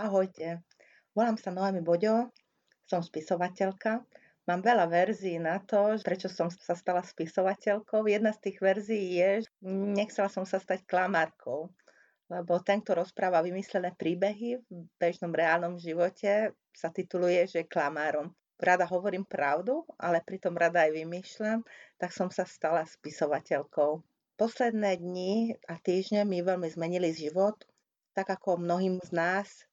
[0.00, 0.64] Ahojte,
[1.12, 2.32] volám sa Noemi Boďo,
[2.88, 4.00] som spisovateľka.
[4.48, 8.08] Mám veľa verzií na to, prečo som sa stala spisovateľkou.
[8.08, 11.68] Jedna z tých verzií je, že nechcela som sa stať klamárkou,
[12.32, 18.32] lebo ten, kto rozpráva vymyslené príbehy v bežnom reálnom živote, sa tituluje, že klamárom.
[18.56, 21.60] Rada hovorím pravdu, ale pritom rada aj vymýšľam,
[22.00, 24.00] tak som sa stala spisovateľkou.
[24.40, 27.60] Posledné dni a týždne mi veľmi zmenili život,
[28.16, 29.68] tak ako mnohým z nás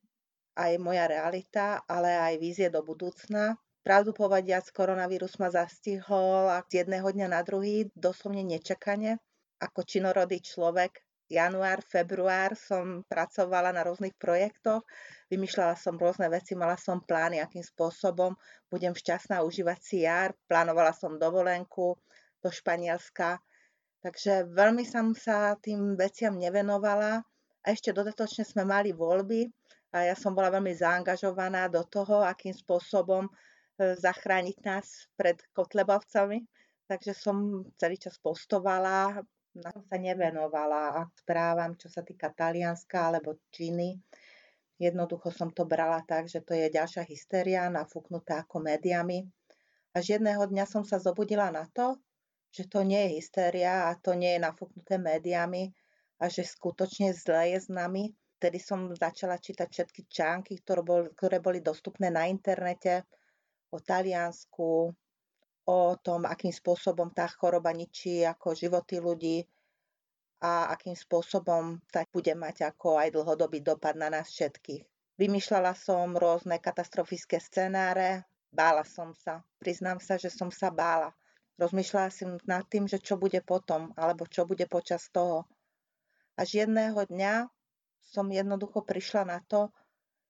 [0.58, 3.54] aj moja realita, ale aj vízie do budúcna.
[3.86, 9.22] Pravdu povediac, koronavírus ma zastihol a z jedného dňa na druhý, doslovne nečakane.
[9.62, 14.84] Ako činorodý človek, január, február som pracovala na rôznych projektoch,
[15.32, 18.36] vymýšľala som rôzne veci, mala som plány, akým spôsobom
[18.72, 21.96] budem šťastná užívať si jar, plánovala som dovolenku
[22.44, 23.40] do Španielska,
[24.04, 27.24] takže veľmi som sa tým veciam nevenovala
[27.64, 29.52] a ešte dodatočne sme mali voľby,
[29.96, 33.32] a ja som bola veľmi zaangažovaná do toho, akým spôsobom e,
[33.96, 36.44] zachrániť nás pred kotlebovcami.
[36.88, 39.20] Takže som celý čas postovala,
[39.58, 43.98] na to sa nevenovala a správam, čo sa týka Talianska alebo Číny.
[44.78, 49.26] Jednoducho som to brala tak, že to je ďalšia hystéria, nafúknutá ako médiami.
[49.98, 51.98] Až jedného dňa som sa zobudila na to,
[52.54, 55.74] že to nie je hystéria a to nie je nafúknuté médiami
[56.22, 61.10] a že skutočne zle je s nami Vtedy som začala čítať všetky články, ktoré boli,
[61.18, 63.02] ktoré boli dostupné na internete
[63.74, 64.94] o Taliansku,
[65.68, 69.38] o tom, akým spôsobom tá choroba ničí ako životy ľudí
[70.40, 74.86] a akým spôsobom sa bude mať ako aj dlhodobý dopad na nás všetkých.
[75.18, 78.22] Vymýšľala som rôzne katastrofické scenáre,
[78.54, 79.42] bála som sa.
[79.58, 81.10] Priznám sa, že som sa bála.
[81.58, 85.50] Rozmýšľala som nad tým, že čo bude potom, alebo čo bude počas toho.
[86.38, 87.50] Až jedného dňa
[88.08, 89.68] som jednoducho prišla na to,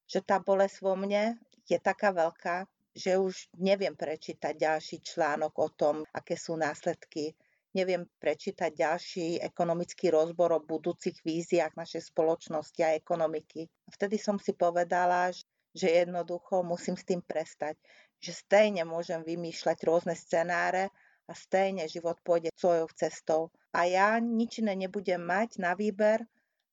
[0.10, 2.66] že tá bolesť vo mne je taká veľká,
[2.98, 7.38] že už neviem prečítať ďalší článok o tom, aké sú následky.
[7.78, 13.70] Neviem prečítať ďalší ekonomický rozbor o budúcich víziách našej spoločnosti a ekonomiky.
[13.94, 15.30] Vtedy som si povedala,
[15.78, 17.78] že jednoducho musím s tým prestať.
[18.18, 20.90] Že stejne môžem vymýšľať rôzne scenáre
[21.30, 23.54] a stejne život pôjde svojou cestou.
[23.78, 26.26] A ja nič iné nebudem mať na výber,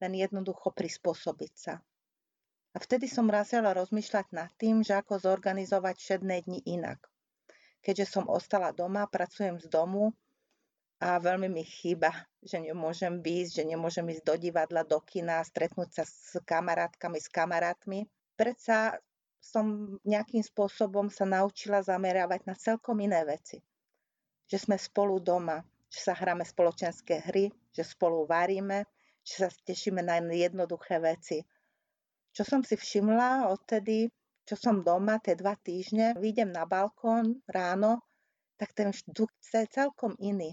[0.02, 1.74] len jednoducho prispôsobiť sa.
[2.74, 6.98] A vtedy som razila rozmýšľať nad tým, že ako zorganizovať všedné dni inak.
[7.84, 10.10] Keďže som ostala doma, pracujem z domu
[10.98, 12.10] a veľmi mi chýba,
[12.42, 17.28] že nemôžem výjsť, že nemôžem ísť do divadla, do kina, stretnúť sa s kamarátkami, s
[17.30, 18.08] kamarátmi.
[18.34, 18.98] Predsa
[19.44, 23.60] som nejakým spôsobom sa naučila zamerávať na celkom iné veci.
[24.48, 25.60] Že sme spolu doma,
[25.92, 28.88] že sa hráme spoločenské hry, že spolu varíme,
[29.24, 31.40] že sa tešíme na jednoduché veci.
[32.36, 34.12] Čo som si všimla odtedy,
[34.44, 38.04] čo som doma tie dva týždne, vyjdem na balkón ráno,
[38.60, 40.52] tak ten vzduch je celkom iný.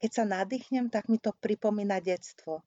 [0.00, 2.64] Keď sa nadýchnem, tak mi to pripomína detstvo.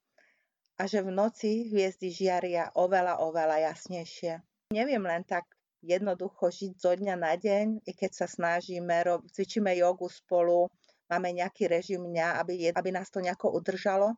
[0.78, 4.40] A že v noci hviezdy žiaria oveľa, oveľa jasnejšie.
[4.72, 5.48] Neviem len tak
[5.82, 9.04] jednoducho žiť zo dňa na deň, i keď sa snažíme,
[9.34, 10.68] cvičíme jogu spolu,
[11.10, 14.14] máme nejaký režim dňa, aby, aby nás to nejako udržalo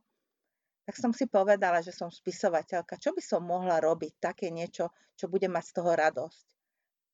[0.87, 2.95] tak som si povedala, že som spisovateľka.
[2.95, 4.23] Čo by som mohla robiť?
[4.23, 4.87] Také niečo,
[5.19, 6.43] čo bude mať z toho radosť.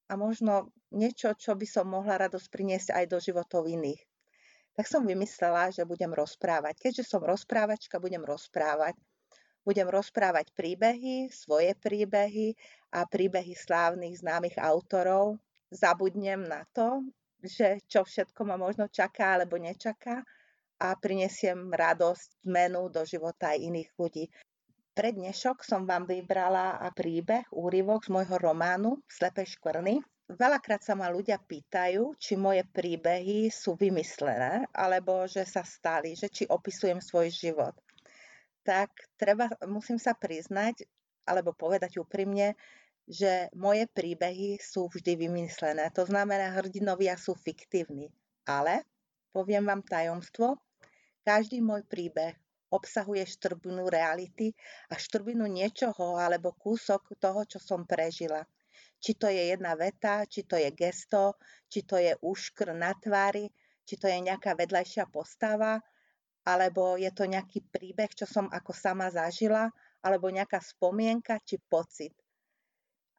[0.07, 3.97] A možno niečo, čo by som mohla radosť priniesť aj do životov iných.
[4.77, 6.85] Tak som vymyslela, že budem rozprávať.
[6.85, 8.93] Keďže som rozprávačka, budem rozprávať.
[9.65, 12.53] Budem rozprávať príbehy, svoje príbehy
[12.93, 15.41] a príbehy slávnych známych autorov.
[15.73, 17.01] Zabudnem na to,
[17.41, 20.21] že čo všetko ma možno čaká alebo nečaká
[20.79, 24.25] a prinesiem radosť, zmenu do života aj iných ľudí.
[24.93, 29.97] Pre dnešok som vám vybrala príbeh, úryvok z môjho románu Slepe škvrny.
[30.29, 36.29] Veľakrát sa ma ľudia pýtajú, či moje príbehy sú vymyslené, alebo že sa stali, že
[36.29, 37.73] či opisujem svoj život.
[38.61, 40.85] Tak treba, musím sa priznať,
[41.25, 42.55] alebo povedať úprimne,
[43.03, 45.91] že moje príbehy sú vždy vymyslené.
[45.97, 48.07] To znamená, hrdinovia sú fiktívni.
[48.47, 48.87] Ale
[49.33, 50.61] poviem vám tajomstvo,
[51.25, 52.37] každý môj príbeh
[52.73, 54.53] obsahuje štrbinu reality
[54.89, 58.41] a štrbinu niečoho alebo kúsok toho, čo som prežila.
[58.97, 61.37] Či to je jedna veta, či to je gesto,
[61.69, 63.51] či to je úškr na tvári,
[63.83, 65.77] či to je nejaká vedľajšia postava,
[66.47, 69.69] alebo je to nejaký príbeh, čo som ako sama zažila,
[70.03, 72.15] alebo nejaká spomienka či pocit.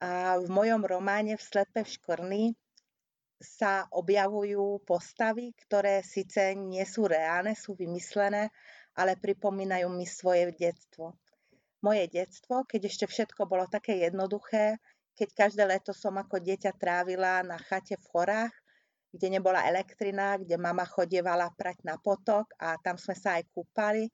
[0.05, 2.43] A v mojom románe V slepe v škvrny
[3.44, 8.49] sa objavujú postavy, ktoré síce nie sú reálne, sú vymyslené,
[8.96, 11.12] ale pripomínajú mi svoje detstvo.
[11.85, 14.81] Moje detstvo, keď ešte všetko bolo také jednoduché,
[15.14, 18.55] keď každé leto som ako dieťa trávila na chate v horách,
[19.14, 24.11] kde nebola elektrina, kde mama chodievala prať na potok a tam sme sa aj kúpali,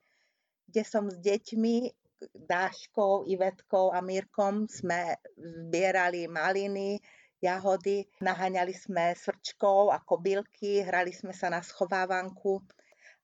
[0.69, 1.89] kde som s deťmi,
[2.21, 7.01] Dáškou, Ivetkou a Mírkom sme zbierali maliny,
[7.41, 12.61] jahody, naháňali sme srčkov a kobylky, hrali sme sa na schovávanku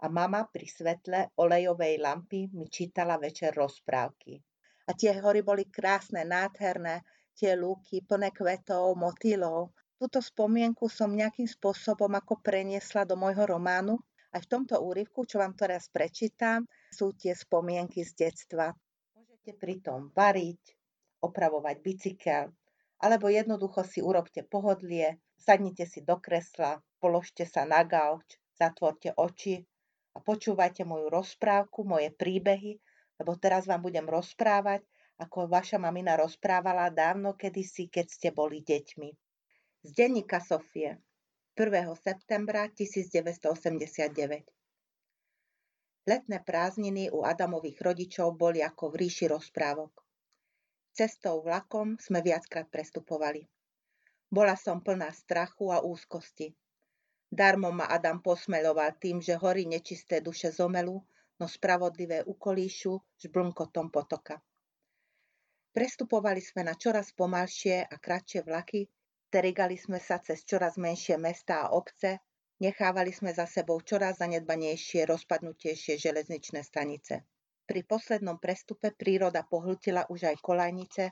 [0.02, 4.42] a mama pri svetle olejovej lampy mi čítala večer rozprávky.
[4.90, 7.06] A tie hory boli krásne, nádherné,
[7.38, 9.70] tie lúky plné kvetov, motýlov.
[9.98, 14.02] Túto spomienku som nejakým spôsobom ako preniesla do môjho románu.
[14.34, 18.74] Aj v tomto úryvku, čo vám teraz prečítam, sú tie spomienky z detstva.
[19.18, 20.78] Môžete pritom variť,
[21.26, 22.46] opravovať bicykel,
[22.98, 29.62] alebo jednoducho si urobte pohodlie, sadnite si do kresla, položte sa na gauč, zatvorte oči
[30.14, 32.82] a počúvajte moju rozprávku, moje príbehy,
[33.22, 34.82] lebo teraz vám budem rozprávať
[35.18, 39.10] ako vaša mamina rozprávala dávno kedysi, keď ste boli deťmi.
[39.86, 41.02] Z denníka Sofie
[41.58, 41.74] 1.
[41.98, 44.46] septembra 1989
[46.08, 50.07] Letné prázdniny u Adamových rodičov boli ako v ríši rozprávok.
[50.98, 53.46] Cestou vlakom sme viackrát prestupovali.
[54.34, 56.58] Bola som plná strachu a úzkosti.
[57.30, 60.98] Darmo ma Adam posmeľoval tým, že hory nečisté duše zomelu,
[61.38, 64.42] no spravodlivé ukolíšu žblnkotom potoka.
[65.70, 68.90] Prestupovali sme na čoraz pomalšie a kratšie vlaky,
[69.30, 72.26] terigali sme sa cez čoraz menšie mesta a obce,
[72.58, 77.22] nechávali sme za sebou čoraz zanedbanejšie, rozpadnutejšie železničné stanice.
[77.68, 81.12] Pri poslednom prestupe príroda pohltila už aj kolajnice,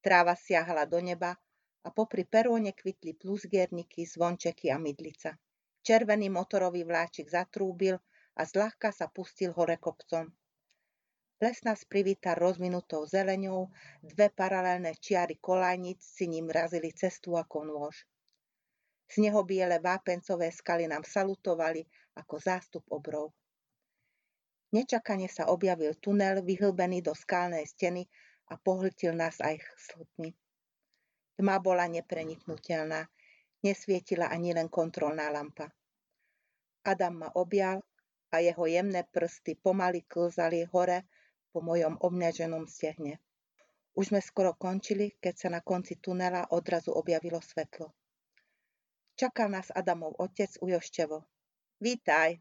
[0.00, 1.36] tráva siahala do neba
[1.84, 5.36] a popri peróne kvitli plusgierniky, zvončeky a mydlica.
[5.84, 8.00] Červený motorový vláčik zatrúbil
[8.38, 10.32] a zľahka sa pustil hore kopcom.
[11.42, 13.68] Les nás privítal rozvinutou zeleňou,
[14.00, 18.06] dve paralelné čiary kolajnic si ním razili cestu ako nôž.
[19.12, 21.84] Z neho biele vápencové skaly nám salutovali
[22.16, 23.34] ako zástup obrov.
[24.72, 28.08] Nečakane sa objavil tunel vyhlbený do skalnej steny
[28.48, 30.32] a pohltil nás aj slotmi.
[31.36, 33.04] Tma bola nepreniknutelná,
[33.60, 35.68] nesvietila ani len kontrolná lampa.
[36.88, 37.84] Adam ma objal
[38.32, 41.04] a jeho jemné prsty pomaly klzali hore
[41.52, 43.20] po mojom obňaženom stehne.
[43.92, 47.92] Už sme skoro končili, keď sa na konci tunela odrazu objavilo svetlo.
[49.20, 51.28] Čakal nás Adamov otec Ujoštevo.
[51.76, 52.40] Vítaj,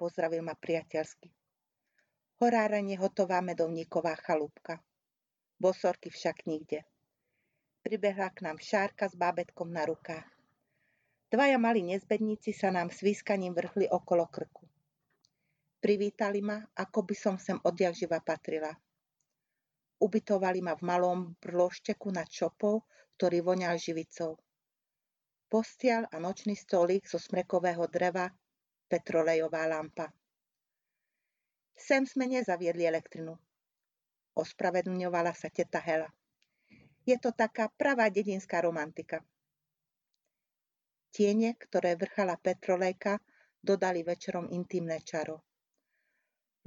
[0.00, 1.30] pozdravil ma priateľsky.
[2.42, 4.82] Horárenie hotová medovníková chalúbka.
[5.62, 6.82] Bosorky však nikde.
[7.86, 10.26] Pribehla k nám šárka s bábetkom na rukách.
[11.32, 14.68] Dvaja malí nezbedníci sa nám s výskaním vrhli okolo krku.
[15.82, 18.70] Privítali ma, ako by som sem odjak patrila.
[20.02, 22.82] Ubytovali ma v malom brlošteku nad šopou,
[23.18, 24.34] ktorý voňal živicou.
[25.46, 28.30] Postial a nočný stolík zo smrekového dreva,
[28.92, 30.12] petrolejová lampa.
[31.72, 33.32] Sem sme nezaviedli elektrinu.
[34.36, 36.12] Ospravedlňovala sa teta Hela.
[37.08, 39.24] Je to taká pravá dedinská romantika.
[41.08, 43.16] Tiene, ktoré vrchala petrolejka,
[43.64, 45.40] dodali večerom intimné čaro.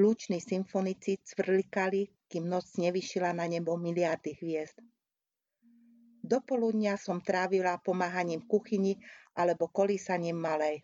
[0.02, 4.82] Lúční symfonici cvrlikali, kým noc nevyšila na nebo miliardy hviezd.
[6.26, 8.98] Do poludnia som trávila pomáhaním kuchyni
[9.38, 10.82] alebo kolísaním malej.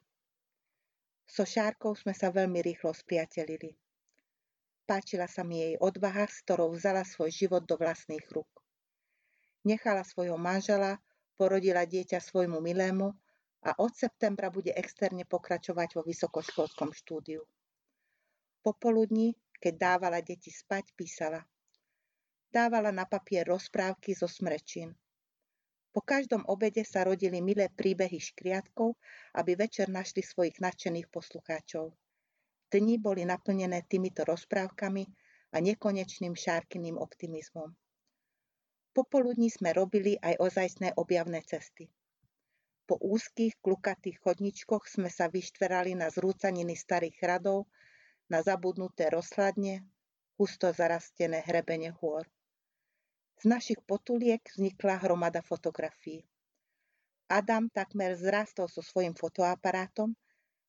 [1.32, 3.72] So Šárkou sme sa veľmi rýchlo spriatelili.
[4.84, 8.52] Páčila sa mi jej odvaha, s ktorou vzala svoj život do vlastných rúk.
[9.64, 11.00] Nechala svojho manžela,
[11.40, 13.16] porodila dieťa svojmu milému
[13.64, 17.48] a od septembra bude externe pokračovať vo vysokoškolskom štúdiu.
[18.60, 21.40] Popoludní, keď dávala deti spať, písala.
[22.52, 24.92] Dávala na papier rozprávky zo smrečín.
[25.92, 28.96] Po každom obede sa rodili milé príbehy škriatkov,
[29.36, 31.92] aby večer našli svojich nadšených poslucháčov.
[32.72, 35.04] Dni boli naplnené týmito rozprávkami
[35.52, 37.76] a nekonečným šárkyným optimizmom.
[38.96, 41.92] Popoludní sme robili aj ozajstné objavné cesty.
[42.88, 47.68] Po úzkých, klukatých chodničkoch sme sa vyštverali na zrúcaniny starých hradov,
[48.32, 49.84] na zabudnuté rozhľadne,
[50.40, 52.24] husto zarastené hrebene hôr.
[53.42, 56.22] Z našich potuliek vznikla hromada fotografií.
[57.26, 60.14] Adam takmer zrastol so svojím fotoaparátom,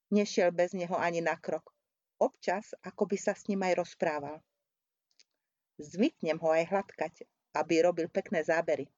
[0.08, 1.68] nešiel bez neho ani na krok.
[2.16, 4.40] Občas, ako by sa s ním aj rozprával.
[5.76, 7.14] Zvyknem ho aj hladkať,
[7.60, 8.88] aby robil pekné zábery.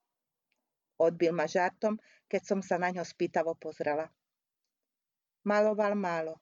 [0.95, 1.99] Odbil ma žartom,
[2.31, 4.07] keď som sa na ňo spýtavo pozrela.
[5.43, 6.39] Maloval málo,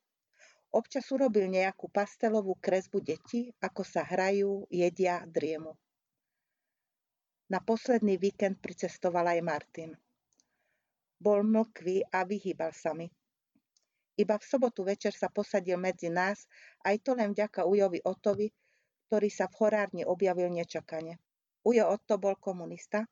[0.73, 5.77] Občas urobil nejakú pastelovú kresbu detí, ako sa hrajú, jedia, driemu.
[7.53, 9.93] Na posledný víkend pricestoval aj Martin.
[11.21, 13.05] Bol mlkvý a vyhýbal sa mi.
[14.17, 16.49] Iba v sobotu večer sa posadil medzi nás,
[16.81, 18.49] aj to len vďaka Ujovi Otovi,
[19.05, 21.21] ktorý sa v horárne objavil nečakane.
[21.61, 23.05] Ujo Otto bol komunista,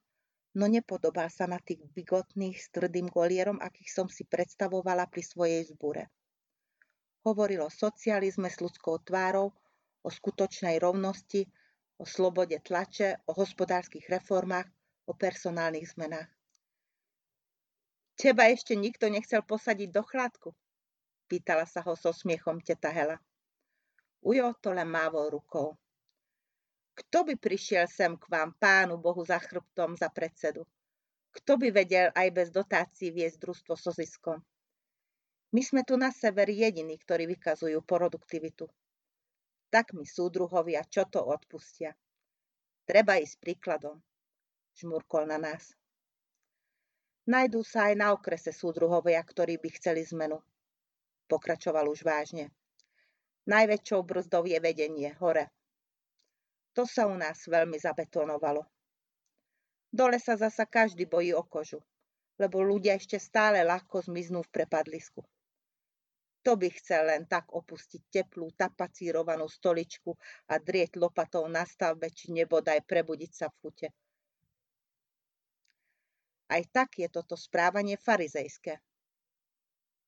[0.57, 5.69] no nepodobal sa na tých bigotných s tvrdým golierom, akých som si predstavovala pri svojej
[5.69, 6.09] zbure.
[7.29, 9.53] Hovoril o socializme s ľudskou tvárou,
[10.01, 11.45] o skutočnej rovnosti,
[12.01, 14.65] o slobode tlače, o hospodárskych reformách,
[15.05, 16.29] o personálnych zmenách.
[18.17, 20.49] Teba ešte nikto nechcel posadiť do chladku,
[21.31, 23.15] Pýtala sa ho so smiechom teta Hela.
[24.19, 25.79] Ujo to len mávol rukou.
[26.91, 30.67] Kto by prišiel sem k vám, pánu Bohu, za chrbtom, za predsedu?
[31.31, 34.43] Kto by vedel aj bez dotácií viesť družstvo so ziskom?
[35.55, 38.67] My sme tu na sever jediní, ktorí vykazujú produktivitu.
[39.71, 41.95] Tak mi súdruhovia čo to odpustia.
[42.85, 43.97] Treba ísť príkladom,
[44.75, 45.73] žmurkol na nás.
[47.25, 50.43] Najdú sa aj na okrese súdruhovia, ktorí by chceli zmenu
[51.31, 52.51] pokračoval už vážne.
[53.47, 55.47] Najväčšou brzdou je vedenie hore.
[56.75, 58.67] To sa u nás veľmi zabetonovalo.
[59.91, 61.79] Dole sa zasa každý bojí o kožu,
[62.35, 65.23] lebo ľudia ešte stále ľahko zmiznú v prepadlisku.
[66.41, 70.17] To by chcel len tak opustiť teplú, tapacírovanú stoličku
[70.49, 73.87] a drieť lopatou na stavbe, či nebodaj prebudiť sa v chute.
[76.49, 78.81] Aj tak je toto správanie farizejské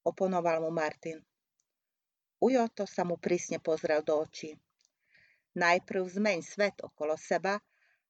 [0.04, 1.24] oponoval mu Martin.
[2.44, 4.60] Ujo to sa mu prísne pozrel do očí.
[5.56, 7.56] Najprv zmeň svet okolo seba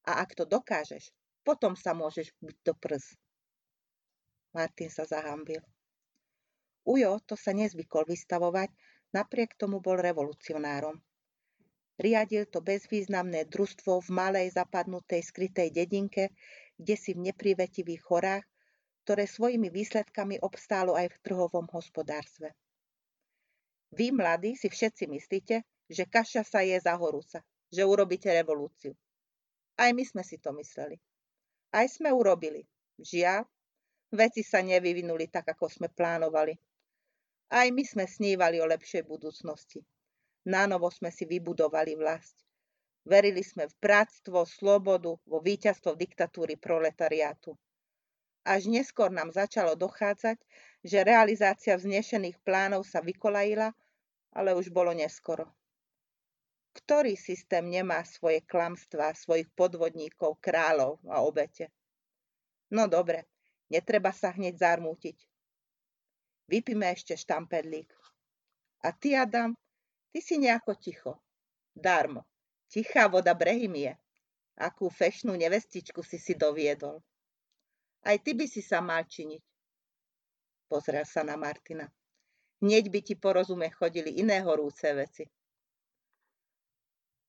[0.10, 1.14] a ak to dokážeš,
[1.46, 3.14] potom sa môžeš byť do prs.
[4.58, 5.62] Martin sa zahambil.
[6.84, 8.70] Ujo to sa nezvykol vystavovať,
[9.16, 11.00] napriek tomu bol revolucionárom.
[11.96, 16.34] Riadil to bezvýznamné družstvo v malej zapadnutej skrytej dedinke,
[16.76, 18.44] kde si v neprivetivých horách
[19.04, 22.56] ktoré svojimi výsledkami obstálo aj v trhovom hospodárstve.
[23.92, 25.56] Vy, mladí, si všetci myslíte,
[25.92, 28.96] že kaša sa je za horúca, že urobíte revolúciu.
[29.76, 30.98] Aj my sme si to mysleli.
[31.76, 32.64] Aj sme urobili.
[32.98, 33.44] Žiaľ,
[34.16, 36.56] veci sa nevyvinuli tak, ako sme plánovali.
[37.50, 39.84] Aj my sme snívali o lepšej budúcnosti.
[40.44, 42.36] Nánovo sme si vybudovali vlast.
[43.04, 47.56] Verili sme v práctvo, slobodu, vo víťazstvo diktatúry proletariátu.
[48.44, 50.40] Až neskôr nám začalo dochádzať,
[50.84, 53.72] že realizácia vznešených plánov sa vykolajila,
[54.36, 55.48] ale už bolo neskoro.
[56.74, 61.72] Ktorý systém nemá svoje klamstvá, svojich podvodníkov, kráľov a obete?
[62.74, 63.30] No dobre,
[63.70, 65.33] netreba sa hneď zarmútiť.
[66.48, 67.90] Vypíme ešte štampedlík.
[68.84, 69.56] A ty, Adam,
[70.12, 71.14] ty si nejako ticho.
[71.76, 72.28] Darmo.
[72.68, 73.96] Tichá voda brehymie.
[74.60, 77.02] Akú fešnú nevestičku si si doviedol.
[78.04, 79.42] Aj ty by si sa mal činiť.
[80.68, 81.88] Pozrel sa na Martina.
[82.62, 85.26] Hneď by ti po rozume chodili iné horúce veci.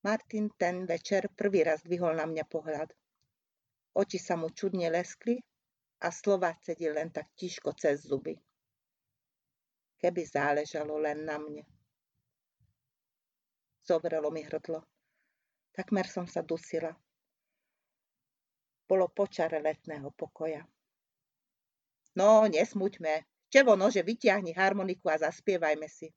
[0.05, 2.93] Martin ten večer prvý raz dvihol na mňa pohľad.
[3.97, 5.41] Oči sa mu čudne leskli
[6.05, 8.37] a slova cedil len tak tiško cez zuby.
[10.01, 11.65] Keby záležalo len na mne.
[13.85, 14.85] Zovrelo mi hrdlo.
[15.75, 16.95] Takmer som sa dusila
[18.85, 20.63] bolo počare letného pokoja.
[22.15, 23.27] No, nesmuťme.
[23.51, 26.11] Čevo nože, vyťahni harmoniku a zaspievajme si.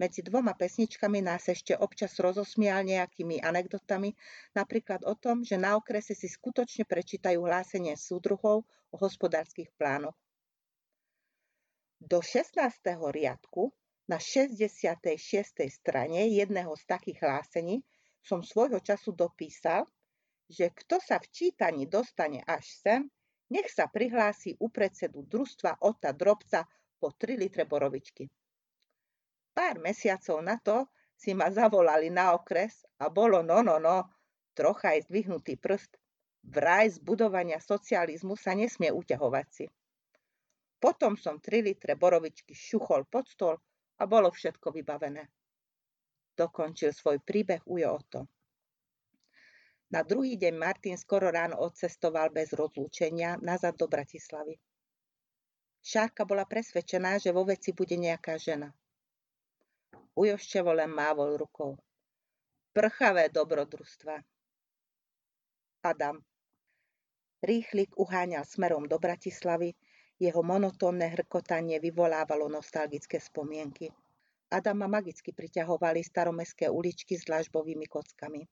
[0.00, 4.16] Medzi dvoma pesničkami nás ešte občas rozosmial nejakými anekdotami,
[4.56, 10.16] napríklad o tom, že na okrese si skutočne prečítajú hlásenie súdruhov o hospodárskych plánoch.
[12.00, 12.80] Do 16.
[13.12, 13.76] riadku
[14.08, 15.04] na 66.
[15.68, 17.84] strane jedného z takých hlásení
[18.24, 19.84] som svojho času dopísal,
[20.48, 23.00] že kto sa v čítaní dostane až sem,
[23.52, 26.64] nech sa prihlási u predsedu družstva Ota Drobca
[26.96, 28.32] po 3 litre borovičky.
[29.52, 34.08] Pár mesiacov na to si ma zavolali na okres a bolo no, no, no,
[34.56, 36.00] trocha aj zdvihnutý prst.
[36.48, 39.68] Vraj z budovania socializmu sa nesmie uťahovať si.
[40.80, 43.56] Potom som 3 litre borovičky šuchol pod stôl
[44.00, 45.28] a bolo všetko vybavené.
[46.32, 48.24] Dokončil svoj príbeh Ujo Oto.
[49.92, 54.56] Na druhý deň Martin skoro ráno odcestoval bez rozlúčenia nazad do Bratislavy.
[55.84, 58.72] Šárka bola presvedčená, že vo veci bude nejaká žena.
[60.16, 61.76] Ujoščevo len mávol rukou.
[62.72, 64.16] Prchavé dobrodružstva.
[65.84, 66.22] Adam.
[67.40, 69.72] Rýchlik uháňal smerom do Bratislavy,
[70.20, 73.88] Jeho monotónne hrkotanie vyvolávalo nostalgické spomienky.
[74.52, 78.44] Adama magicky priťahovali staromestské uličky s dlažbovými kockami.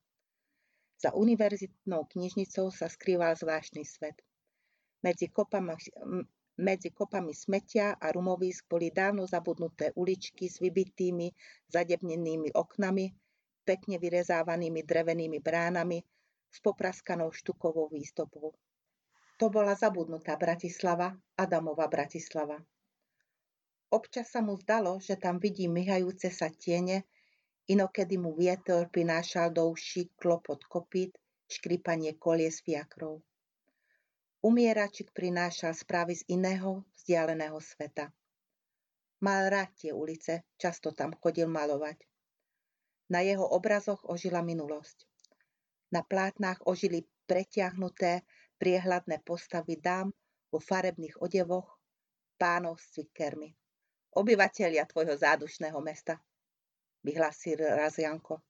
[0.96, 4.16] Za univerzitnou knižnicou sa skrýval zvláštny svet.
[5.04, 5.76] Medzi kopami,
[6.56, 11.30] medzi kopami smetia a rumovísk boli dávno zabudnuté uličky s vybitými,
[11.68, 13.12] zadebnenými oknami,
[13.68, 16.00] pekne vyrezávanými drevenými bránami,
[16.48, 18.56] s popraskanou štukovou výstupou.
[19.38, 22.58] To bola zabudnutá Bratislava, Adamova Bratislava.
[23.94, 27.06] Občas sa mu zdalo, že tam vidí myhajúce sa tiene,
[27.70, 31.14] inokedy mu vietor prinášal do uší klopot kopít,
[31.46, 33.22] škripanie kolies fiakrov.
[34.42, 38.10] Umieračik prinášal správy z iného, vzdialeného sveta.
[39.22, 42.02] Mal rád tie ulice, často tam chodil malovať.
[43.10, 45.06] Na jeho obrazoch ožila minulosť.
[45.94, 48.22] Na plátnách ožili pretiahnuté,
[48.58, 50.10] priehľadné postavy dám
[50.50, 51.78] vo farebných odevoch,
[52.38, 53.54] pánov s cvikermi.
[54.18, 56.18] Obyvatelia tvojho zádušného mesta,
[57.06, 58.42] vyhlásil raz Janko.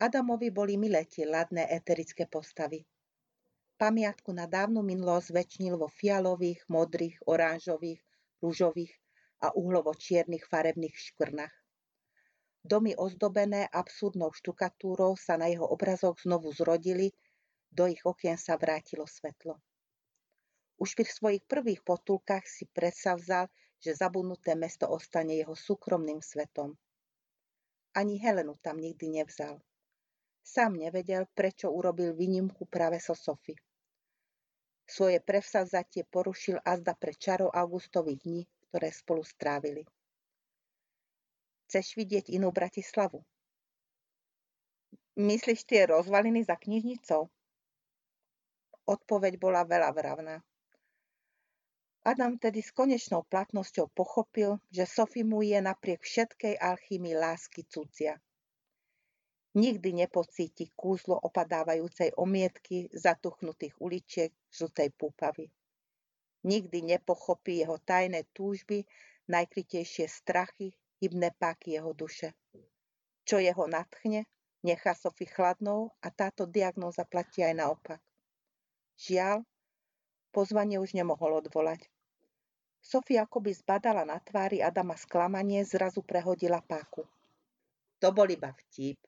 [0.00, 2.82] Adamovi boli milé tie ladné eterické postavy.
[3.74, 8.00] Pamiatku na dávnu minulosť väčšnil vo fialových, modrých, oranžových,
[8.38, 8.92] rúžových
[9.42, 11.54] a uhlovo-čiernych farebných škvrnách.
[12.64, 17.12] Domy ozdobené absurdnou štukatúrou sa na jeho obrazoch znovu zrodili,
[17.74, 19.58] do ich okien sa vrátilo svetlo.
[20.78, 23.50] Už pri svojich prvých potulkách si predsavzal,
[23.82, 26.78] že zabudnuté mesto ostane jeho súkromným svetom.
[27.94, 29.58] Ani Helenu tam nikdy nevzal.
[30.42, 33.54] Sám nevedel, prečo urobil výnimku práve so Sofy.
[34.84, 39.82] Svoje prevsavzatie porušil azda pre čarov augustových dní, ktoré spolu strávili.
[41.66, 43.24] Chceš vidieť inú Bratislavu?
[45.16, 47.30] Myslíš tie rozvaliny za knižnicou?
[48.84, 50.36] Odpoveď bola veľa vravná.
[52.04, 58.20] Adam tedy s konečnou platnosťou pochopil, že Sophie mu je napriek všetkej alchymii lásky cudzia.
[59.56, 65.48] Nikdy nepocíti kúzlo opadávajúcej omietky zatuchnutých uličiek žltej púpavy.
[66.44, 68.84] Nikdy nepochopí jeho tajné túžby,
[69.32, 72.36] najkrytejšie strachy, hybné páky jeho duše.
[73.24, 74.28] Čo jeho natchne,
[74.60, 78.00] nechá Sofie chladnou a táto diagnóza platí aj naopak.
[78.94, 79.42] Žiaľ,
[80.30, 81.90] pozvanie už nemohol odvolať.
[82.84, 87.08] Sofia akoby zbadala na tvári Adama sklamanie, zrazu prehodila páku.
[88.04, 89.00] To bol iba vtip.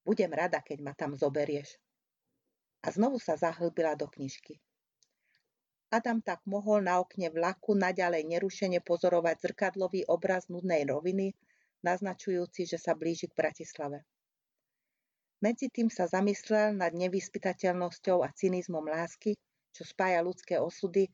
[0.00, 1.76] Budem rada, keď ma tam zoberieš.
[2.80, 4.56] A znovu sa zahlbila do knižky.
[5.90, 11.34] Adam tak mohol na okne vlaku naďalej nerušene pozorovať zrkadlový obraz nudnej roviny,
[11.82, 14.06] naznačujúci, že sa blíži k Bratislave.
[15.40, 19.40] Medzi tým sa zamyslel nad nevyspytateľnosťou a cynizmom lásky,
[19.72, 21.08] čo spája ľudské osudy,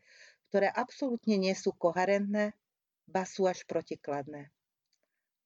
[0.51, 2.51] ktoré absolútne nie sú koherentné,
[3.07, 4.51] ba sú až protikladné.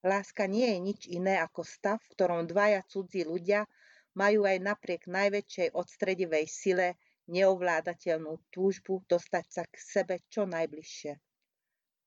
[0.00, 3.68] Láska nie je nič iné ako stav, v ktorom dvaja cudzí ľudia
[4.16, 6.96] majú aj napriek najväčšej odstredivej sile
[7.28, 11.12] neovládateľnú túžbu dostať sa k sebe čo najbližšie.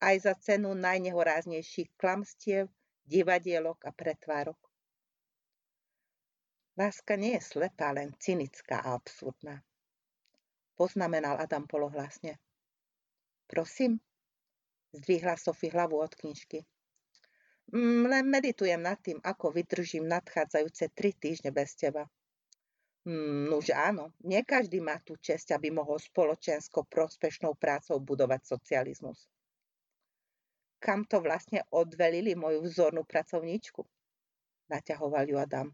[0.02, 2.66] Aj za cenu najnehoráznejších klamstiev,
[3.06, 4.63] divadielok a pretvárok.
[6.74, 9.62] Láska nie je slepá, len cynická a absurdná.
[10.74, 12.34] Poznamenal Adam polohlasne.
[13.46, 14.02] Prosím,
[14.90, 16.66] zdvihla Sofie hlavu od knižky.
[17.70, 22.10] Mm, len meditujem nad tým, ako vydržím nadchádzajúce tri týždne bez teba.
[23.06, 29.30] Mm, nuž áno, nie každý má tú čest, aby mohol spoločensko prospešnou prácou budovať socializmus.
[30.82, 33.86] Kam to vlastne odvelili moju vzornú pracovníčku?
[34.68, 35.68] Naťahoval ju Adam.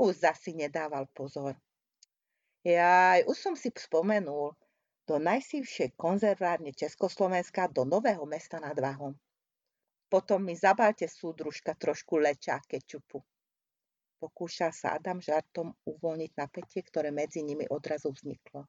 [0.00, 1.60] Už zasi nedával pozor.
[2.64, 4.56] Jaj, už som si spomenul,
[5.04, 9.12] do najsívšej konzervárne Československa do Nového mesta nad Váhom.
[10.08, 13.20] Potom mi zabáte súdružka trošku leča kečupu.
[14.20, 18.64] Pokúšal sa Adam žartom uvoľniť napätie, ktoré medzi nimi odrazu vzniklo.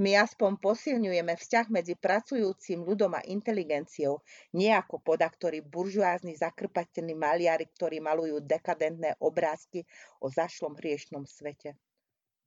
[0.00, 4.24] My aspoň posilňujeme vzťah medzi pracujúcim ľudom a inteligenciou,
[4.56, 9.84] nie ako podaktorí buržuázni zakrpateľní maliari, ktorí malujú dekadentné obrázky
[10.24, 11.76] o zašlom hriešnom svete.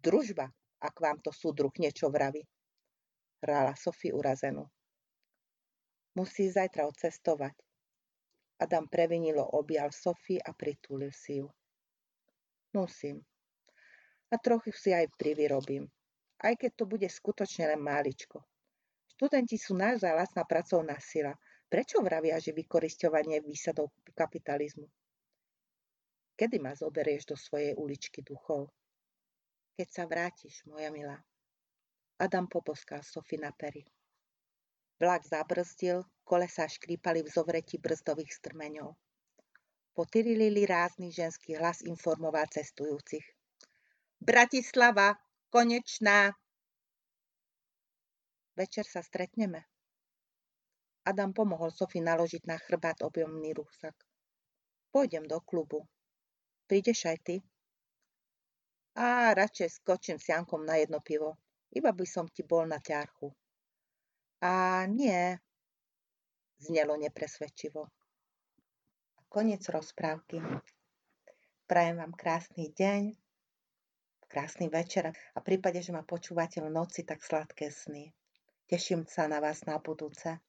[0.02, 0.50] Družba,
[0.82, 2.42] ak vám to súdruh niečo vraví.
[3.46, 4.66] Hrála Sofie urazenú.
[6.18, 7.54] Musí zajtra odcestovať.
[8.66, 11.54] Adam previnilo objal Sofie a pritúlil si ju.
[12.74, 13.22] Musím.
[14.34, 15.86] A trochu si aj privyrobím.
[16.44, 18.44] Aj keď to bude skutočne len máličko.
[19.16, 21.32] Študenti sú naozaj lacná pracovná sila.
[21.72, 24.86] Prečo vravia, že vykoristovanie je výsadou kapitalizmu?
[26.36, 28.70] Kedy ma zoberieš do svojej uličky duchov?
[29.74, 31.18] Keď sa vrátiš, moja milá.
[32.20, 33.82] Adam poboskal Sofi na pery.
[35.02, 38.94] Vlak zabrzdil, kolesá škrípali v zovretí brzdových strmeňov.
[39.94, 43.26] Potyrilili rázny ženský hlas informoval cestujúcich.
[44.22, 45.18] Bratislava,
[45.54, 46.34] konečná!
[48.58, 49.62] Večer sa stretneme.
[51.06, 53.94] Adam pomohol Sofi naložiť na chrbát objemný rúsak.
[54.90, 55.86] Pôjdem do klubu.
[56.66, 57.36] Prídeš aj ty?
[58.98, 61.38] A radšej skočím s Jankom na jedno pivo.
[61.70, 63.30] Iba by som ti bol na ťarchu.
[64.42, 65.38] A nie,
[66.58, 67.94] znelo nepresvedčivo.
[69.30, 70.42] Koniec rozprávky.
[71.70, 73.23] Prajem vám krásny deň,
[74.34, 78.10] krásny večer a v prípade, že ma počúvate v noci, tak sladké sny.
[78.66, 80.42] Teším sa na vás na budúce.